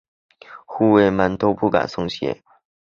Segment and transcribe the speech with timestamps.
[0.65, 2.41] 护卫们都不敢松懈。